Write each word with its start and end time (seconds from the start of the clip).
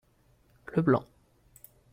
le 0.73 0.81
blanc. 0.81 1.05